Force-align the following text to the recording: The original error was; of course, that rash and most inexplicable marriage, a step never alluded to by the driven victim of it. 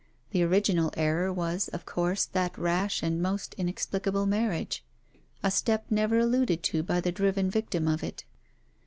The 0.31 0.41
original 0.41 0.91
error 0.97 1.31
was; 1.31 1.67
of 1.67 1.85
course, 1.85 2.25
that 2.25 2.57
rash 2.57 3.03
and 3.03 3.21
most 3.21 3.53
inexplicable 3.53 4.25
marriage, 4.25 4.83
a 5.43 5.51
step 5.51 5.85
never 5.91 6.17
alluded 6.17 6.63
to 6.63 6.81
by 6.81 7.01
the 7.01 7.11
driven 7.11 7.51
victim 7.51 7.87
of 7.87 8.03
it. 8.03 8.23